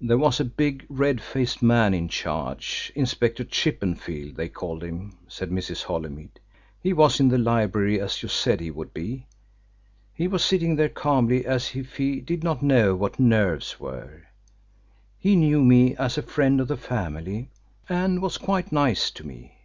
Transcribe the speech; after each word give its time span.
"There 0.00 0.18
was 0.18 0.40
a 0.40 0.44
big 0.44 0.84
red 0.88 1.20
faced 1.20 1.62
man 1.62 1.94
in 1.94 2.08
charge 2.08 2.90
Inspector 2.96 3.44
Chippenfield, 3.44 4.34
they 4.34 4.48
called 4.48 4.82
him," 4.82 5.16
said 5.28 5.52
Mrs. 5.52 5.84
Holymead. 5.84 6.40
"He 6.82 6.92
was 6.92 7.20
in 7.20 7.28
the 7.28 7.38
library 7.38 8.00
as 8.00 8.24
you 8.24 8.28
said 8.28 8.58
he 8.58 8.72
would 8.72 8.92
be 8.92 9.28
he 10.12 10.26
was 10.26 10.44
sitting 10.44 10.74
there 10.74 10.88
calmly 10.88 11.46
as 11.46 11.76
if 11.76 11.96
he 11.98 12.20
did 12.20 12.42
not 12.42 12.60
know 12.60 12.96
what 12.96 13.20
nerves 13.20 13.78
were. 13.78 14.22
He 15.16 15.36
knew 15.36 15.62
me 15.62 15.94
as 15.94 16.18
a 16.18 16.22
friend 16.22 16.60
of 16.60 16.66
the 16.66 16.76
family 16.76 17.48
and 17.88 18.20
was 18.20 18.38
quite 18.38 18.72
nice 18.72 19.12
to 19.12 19.24
me. 19.24 19.58